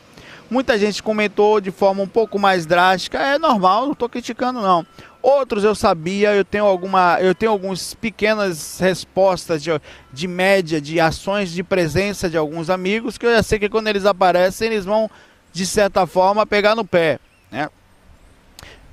[0.49, 3.17] Muita gente comentou de forma um pouco mais drástica.
[3.17, 4.87] É normal, não estou criticando não.
[5.21, 9.71] Outros eu sabia, eu tenho alguma, eu tenho algumas pequenas respostas de,
[10.13, 13.89] de média de ações de presença de alguns amigos que eu já sei que quando
[13.89, 15.11] eles aparecem eles vão
[15.51, 17.19] de certa forma pegar no pé,
[17.51, 17.67] né?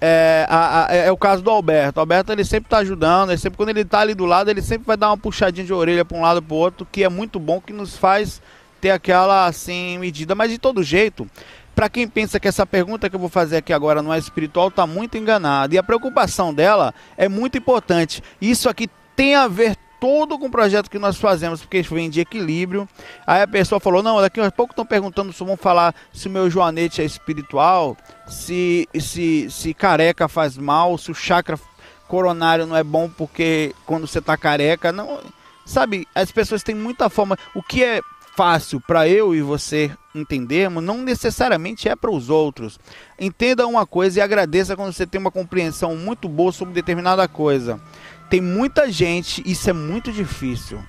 [0.00, 1.98] É, a, a, é o caso do Alberto.
[1.98, 4.62] O Alberto ele sempre está ajudando, ele sempre, quando ele está ali do lado, ele
[4.62, 7.08] sempre vai dar uma puxadinha de orelha para um lado para o outro, que é
[7.08, 8.40] muito bom, que nos faz
[8.80, 10.34] ter aquela assim medida.
[10.34, 11.28] Mas de todo jeito,
[11.74, 14.68] para quem pensa que essa pergunta que eu vou fazer aqui agora não é espiritual,
[14.68, 15.74] está muito enganado.
[15.74, 18.22] E a preocupação dela é muito importante.
[18.40, 22.20] Isso aqui tem a ver todo com o projeto que nós fazemos, porque vem de
[22.20, 22.88] equilíbrio.
[23.26, 26.30] Aí a pessoa falou: não, daqui a pouco estão perguntando se vão falar se o
[26.30, 31.58] meu joanete é espiritual, se, se, se careca faz mal, se o chakra
[32.06, 34.92] coronário não é bom porque quando você está careca.
[34.92, 35.20] Não,
[35.64, 37.38] sabe, as pessoas têm muita forma.
[37.54, 38.00] O que é
[38.34, 42.78] fácil para eu e você entendermos, não necessariamente é para os outros.
[43.18, 47.80] Entenda uma coisa e agradeça quando você tem uma compreensão muito boa sobre determinada coisa
[48.28, 50.82] tem muita gente, isso é muito difícil.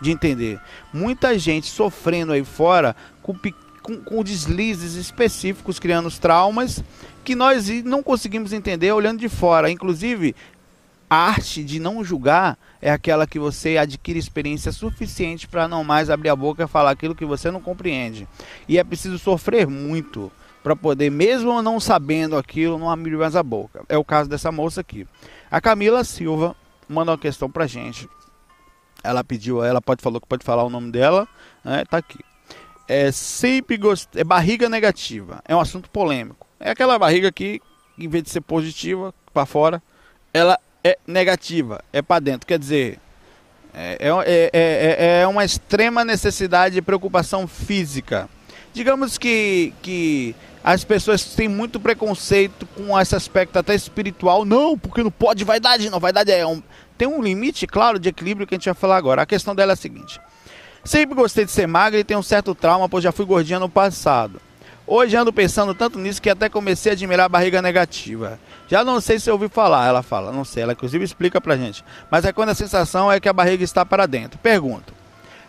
[0.00, 0.60] de entender.
[0.92, 3.34] Muita gente sofrendo aí fora com,
[3.82, 6.82] com, com deslizes específicos, criando os traumas
[7.24, 9.70] que nós não conseguimos entender olhando de fora.
[9.70, 10.34] Inclusive,
[11.08, 16.10] a arte de não julgar é aquela que você adquire experiência suficiente para não mais
[16.10, 18.28] abrir a boca e falar aquilo que você não compreende.
[18.68, 20.30] E é preciso sofrer muito
[20.62, 23.84] para poder, mesmo não sabendo aquilo, não abrir mais a boca.
[23.88, 25.06] É o caso dessa moça aqui.
[25.48, 26.56] A Camila Silva
[26.88, 28.08] mandou uma questão pra gente.
[29.02, 31.28] Ela pediu, ela pode falou que pode falar o nome dela,
[31.64, 31.84] né?
[31.84, 32.18] Tá aqui.
[32.88, 34.08] É sempre gost...
[34.14, 35.42] é barriga negativa.
[35.46, 36.46] É um assunto polêmico.
[36.58, 37.60] É aquela barriga que,
[37.98, 39.82] em vez de ser positiva para fora,
[40.32, 42.46] ela é negativa, é para dentro.
[42.46, 42.98] Quer dizer,
[43.74, 48.28] é, é, é, é, uma extrema necessidade de preocupação física.
[48.72, 50.34] Digamos que, que
[50.66, 54.44] as pessoas têm muito preconceito com esse aspecto até espiritual.
[54.44, 56.00] Não, porque não pode vaidade, não.
[56.00, 56.60] Vaidade é um.
[56.98, 59.22] Tem um limite, claro, de equilíbrio que a gente vai falar agora.
[59.22, 60.20] A questão dela é a seguinte:
[60.82, 63.68] sempre gostei de ser magra e tenho um certo trauma, pois já fui gordinha no
[63.68, 64.40] passado.
[64.84, 68.36] Hoje ando pensando tanto nisso que até comecei a admirar a barriga negativa.
[68.66, 71.56] Já não sei se eu ouvi falar, ela fala, não sei, ela inclusive explica pra
[71.56, 71.84] gente.
[72.10, 74.36] Mas é quando a sensação é que a barriga está para dentro.
[74.40, 74.92] Pergunto: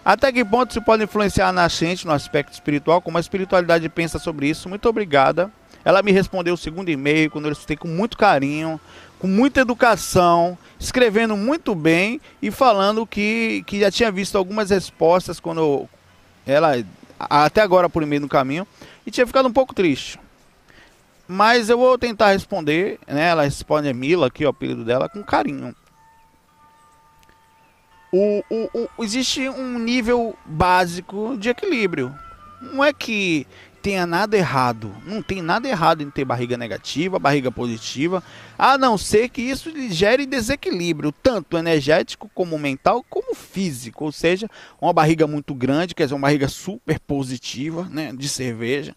[0.08, 3.02] até que ponto se pode influenciar na gente no aspecto espiritual?
[3.02, 4.70] Como a espiritualidade pensa sobre isso?
[4.70, 5.52] Muito obrigada.
[5.84, 8.80] Ela me respondeu o segundo e-mail, quando eu escutei com muito carinho,
[9.20, 15.42] com muita educação, escrevendo muito bem e falando que, que já tinha visto algumas respostas
[15.42, 15.90] quando
[16.46, 16.82] ela,
[17.20, 18.66] até agora por e-mail no caminho,
[19.06, 20.18] e tinha ficado um pouco triste.
[21.28, 23.28] Mas eu vou tentar responder, né?
[23.28, 25.76] Ela responde a Mila, aqui, o apelido dela, com carinho.
[28.18, 32.12] O, o, o, existe um nível básico de equilíbrio.
[32.60, 33.46] Não é que
[33.80, 34.92] tenha nada errado.
[35.06, 38.24] Não tem nada errado em ter barriga negativa, barriga positiva,
[38.58, 44.06] a não ser que isso gere desequilíbrio, tanto energético como mental, como físico.
[44.06, 44.50] Ou seja,
[44.82, 48.96] uma barriga muito grande, quer dizer, uma barriga super positiva, né, de cerveja.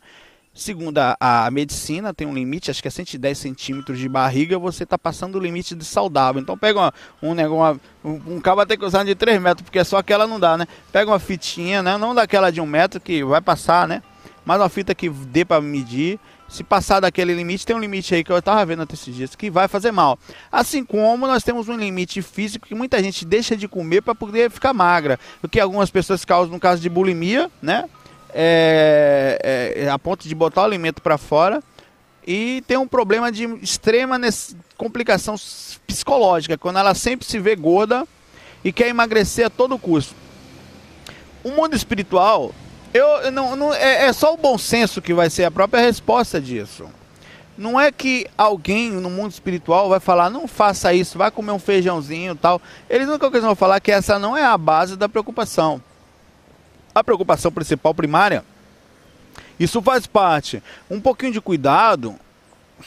[0.52, 4.82] Segundo a, a, medicina, tem um limite, acho que é 110 centímetros de barriga, você
[4.82, 6.42] está passando o limite de saudável.
[6.42, 9.82] Então pega uma, um negócio, um, um cabo até que usar de 3 metros, porque
[9.84, 10.66] só aquela não dá, né?
[10.92, 11.96] Pega uma fitinha, né?
[11.96, 14.02] Não daquela de um metro que vai passar, né?
[14.44, 16.18] mas uma fita que dê para medir.
[16.48, 19.36] Se passar daquele limite, tem um limite aí que eu estava vendo até esses dias,
[19.36, 20.18] que vai fazer mal.
[20.50, 24.50] Assim como nós temos um limite físico que muita gente deixa de comer para poder
[24.50, 25.20] ficar magra.
[25.40, 27.88] O que algumas pessoas causam no caso de bulimia, né?
[28.34, 31.62] É, é, é a ponto de botar o alimento para fora.
[32.26, 34.18] E tem um problema de extrema
[34.76, 35.34] complicação
[35.86, 38.06] psicológica, quando ela sempre se vê gorda
[38.62, 40.14] e quer emagrecer a todo custo.
[41.42, 42.52] O mundo espiritual
[42.92, 46.40] eu não, não é, é, só o bom senso que vai ser a própria resposta
[46.40, 46.88] disso.
[47.56, 51.58] Não é que alguém no mundo espiritual vai falar, não faça isso, vai comer um
[51.58, 52.60] feijãozinho tal.
[52.88, 55.80] Eles nunca vão falar que essa não é a base da preocupação.
[56.94, 58.44] A preocupação principal, primária,
[59.58, 60.62] isso faz parte.
[60.90, 62.16] Um pouquinho de cuidado,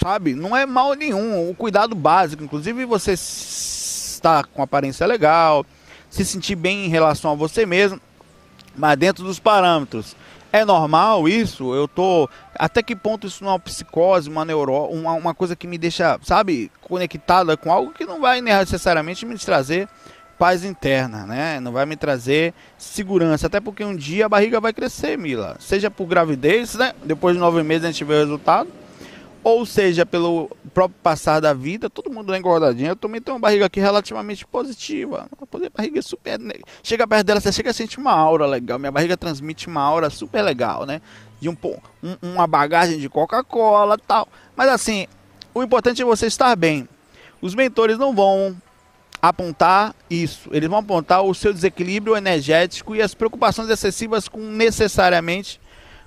[0.02, 0.34] sabe?
[0.34, 1.50] Não é mal nenhum.
[1.50, 5.66] O cuidado básico, inclusive você estar com aparência legal,
[6.10, 8.00] se sentir bem em relação a você mesmo
[8.76, 10.16] mas dentro dos parâmetros.
[10.52, 11.74] É normal isso?
[11.74, 12.30] Eu tô.
[12.54, 15.80] Até que ponto isso não é uma psicose, uma neuro, uma, uma coisa que me
[15.80, 19.90] deixa, sabe, conectada com algo que não vai necessariamente me trazer
[20.38, 21.60] paz interna, né?
[21.60, 23.48] Não vai me trazer segurança.
[23.48, 25.58] Até porque um dia a barriga vai crescer, Mila.
[25.60, 26.94] Seja por gravidez, né?
[27.04, 28.70] Depois de nove meses a gente vê o resultado
[29.44, 32.90] ou seja pelo próprio passar da vida, todo mundo é engordadinho.
[32.90, 35.28] Eu também tenho uma barriga aqui relativamente positiva.
[35.32, 36.40] A barriga é super.
[36.82, 38.80] Chega perto dela, você chega a sentir uma aura legal.
[38.80, 41.02] Minha barriga transmite uma aura super legal, né?
[41.42, 41.58] De um,
[42.02, 44.30] um uma bagagem de Coca-Cola tal.
[44.56, 45.08] Mas assim,
[45.54, 46.88] o importante é você estar bem.
[47.42, 48.56] Os mentores não vão
[49.24, 50.50] apontar isso.
[50.52, 55.62] Eles vão apontar o seu desequilíbrio energético e as preocupações excessivas com necessariamente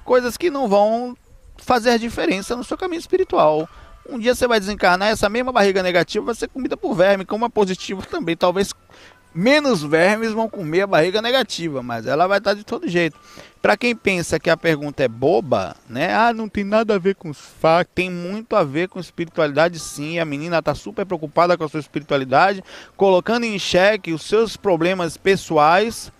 [0.05, 1.16] coisas que não vão
[1.57, 3.66] fazer diferença no seu caminho espiritual.
[4.07, 7.46] Um dia você vai desencarnar, essa mesma barriga negativa vai ser comida por verme, como
[7.46, 8.37] a positiva também.
[8.37, 8.74] Talvez
[9.37, 13.18] menos vermes vão comer a barriga negativa, mas ela vai estar de todo jeito.
[13.61, 16.15] Para quem pensa que a pergunta é boba, né?
[16.15, 19.79] Ah, não tem nada a ver com os fatos, tem muito a ver com espiritualidade
[19.79, 20.19] sim.
[20.19, 22.65] A menina está super preocupada com a sua espiritualidade,
[22.96, 26.11] colocando em xeque os seus problemas pessoais,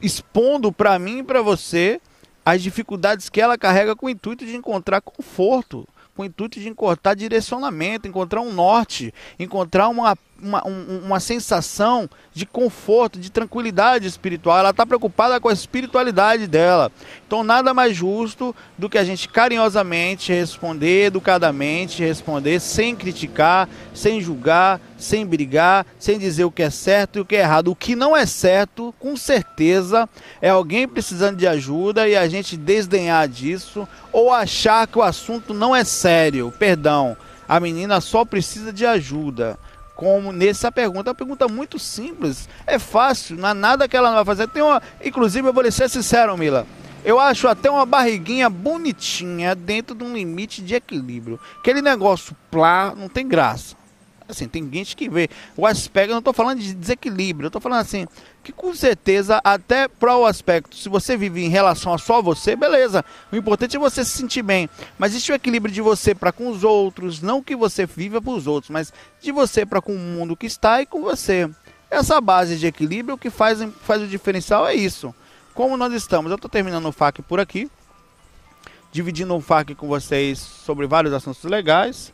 [0.00, 2.00] expondo para mim e para você
[2.44, 6.68] as dificuldades que ela carrega com o intuito de encontrar conforto, com o intuito de
[6.68, 14.06] encontrar direcionamento, encontrar um norte, encontrar uma, uma, um, uma sensação de conforto, de tranquilidade
[14.06, 14.58] espiritual.
[14.58, 16.90] Ela está preocupada com a espiritualidade dela.
[17.26, 24.20] Então, nada mais justo do que a gente carinhosamente responder, educadamente responder, sem criticar, sem
[24.20, 27.70] julgar, sem brigar, sem dizer o que é certo e o que é errado.
[27.70, 30.08] O que não é certo, com certeza,
[30.40, 35.54] é alguém precisando de ajuda e a gente desdenhar disso ou achar que o assunto
[35.54, 36.52] não é sério.
[36.58, 37.16] Perdão,
[37.48, 39.58] a menina só precisa de ajuda
[40.00, 41.10] como nessa pergunta.
[41.10, 44.48] É uma pergunta muito simples, é fácil, não há nada que ela não vai fazer.
[44.48, 46.66] Tem uma, inclusive, eu vou lhe ser sincero, Mila.
[47.04, 51.38] Eu acho até uma barriguinha bonitinha dentro de um limite de equilíbrio.
[51.58, 53.76] Aquele negócio plá não tem graça.
[54.26, 57.60] Assim, tem gente que vê o aspecto, eu não estou falando de desequilíbrio, eu estou
[57.60, 58.06] falando assim,
[58.42, 62.56] que com certeza, até para o aspecto, se você vive em relação a só você,
[62.56, 63.04] beleza.
[63.30, 64.68] O importante é você se sentir bem.
[64.98, 68.32] Mas existe o equilíbrio de você para com os outros, não que você viva para
[68.32, 71.48] os outros, mas de você para com o mundo que está e com você.
[71.90, 75.14] Essa base de equilíbrio, que faz, faz o diferencial é isso.
[75.52, 77.70] Como nós estamos, eu estou terminando o FAQ por aqui,
[78.92, 82.12] dividindo o FAQ com vocês sobre vários assuntos legais.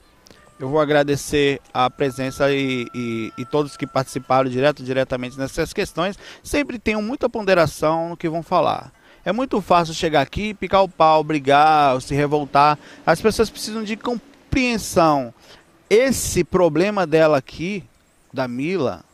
[0.58, 6.18] Eu vou agradecer a presença e, e, e, todos que participaram direto diretamente nessas questões.
[6.42, 8.90] Sempre tenham muita ponderação no que vão falar.
[9.22, 12.78] É muito fácil chegar aqui, picar o pau, brigar, se revoltar.
[13.04, 15.34] As pessoas precisam de compreensão.
[15.90, 17.84] Esse problema dela aqui,
[18.32, 19.04] da Mila,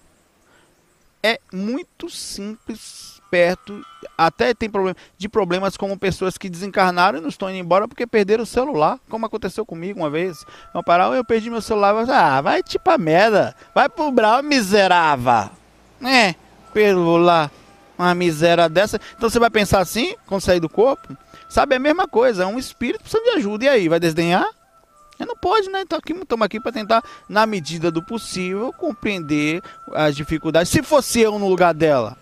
[1.24, 3.83] é muito simples perto,
[4.18, 8.07] até tem problema, de problemas como pessoas que desencarnaram e não estão indo embora porque
[8.07, 10.45] perderam o celular, como aconteceu comigo uma vez.
[10.74, 15.49] Uma parada, eu perdi meu celular, ah, vai tipo a merda, vai pro brau, miserável.
[16.05, 16.35] É,
[16.74, 17.51] pelo lá,
[17.99, 19.01] uma miséria dessa.
[19.16, 21.16] Então você vai pensar assim, quando sair do corpo?
[21.49, 24.45] Sabe, é a mesma coisa, é um espírito precisando de ajuda, e aí, vai desdenhar?
[25.18, 25.83] Não pode, né?
[25.83, 29.62] Então aqui, estamos aqui para tentar, na medida do possível, compreender
[29.95, 30.68] as dificuldades.
[30.70, 32.16] Se fosse eu no lugar dela,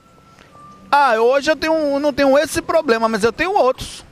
[0.90, 4.04] ah, hoje eu tenho, não tenho esse problema, mas eu tenho outros.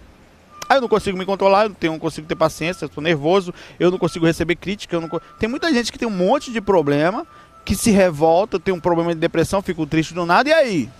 [0.68, 3.02] Ah, eu não consigo me controlar, eu não, tenho, não consigo ter paciência, eu estou
[3.02, 4.94] nervoso, eu não consigo receber crítica.
[4.94, 5.08] Eu não,
[5.38, 7.26] tem muita gente que tem um monte de problema,
[7.64, 10.90] que se revolta, tem um problema de depressão, fica triste do nada, e aí?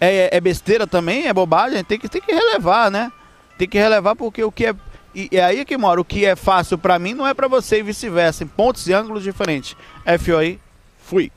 [0.00, 1.26] É, é besteira também?
[1.26, 1.82] É bobagem?
[1.82, 3.10] Tem que, tem que relevar, né?
[3.58, 4.74] Tem que relevar porque o que é.
[5.14, 6.00] E é aí que mora.
[6.00, 8.44] O que é fácil para mim não é para você e vice-versa.
[8.44, 9.76] Em pontos e ângulos diferentes.
[10.18, 10.58] FOI,
[10.98, 11.30] fui.